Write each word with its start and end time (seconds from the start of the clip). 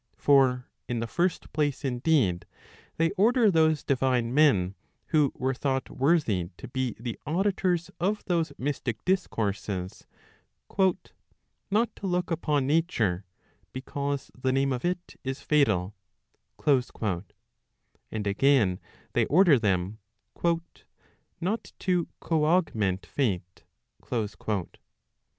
For 0.17 0.65
in 0.87 0.99
the 0.99 1.05
first 1.05 1.53
place 1.53 1.85
indeed, 1.85 2.47
they 2.97 3.11
order 3.11 3.51
those 3.51 3.83
divine 3.83 4.33
men 4.33 4.73
who 5.09 5.31
were 5.35 5.53
thought 5.53 5.91
worthy 5.91 6.49
to 6.57 6.67
be 6.67 6.95
the 6.99 7.19
auditors 7.27 7.91
of 7.99 8.25
those 8.25 8.51
mystic 8.57 9.05
discourses," 9.05 10.07
not 11.69 11.95
to 11.97 12.07
look 12.07 12.31
upon 12.31 12.65
nature, 12.65 13.25
became 13.73 14.17
the 14.33 14.51
name 14.51 14.73
of 14.73 14.83
it 14.83 15.19
is 15.23 15.41
fatal" 15.41 15.93
And 16.67 18.25
again, 18.25 18.79
they 19.13 19.25
order 19.27 19.59
them" 19.59 19.99
not 21.39 21.73
to 21.77 22.07
co 22.19 22.45
augment 22.45 23.05
Fate." 23.05 23.65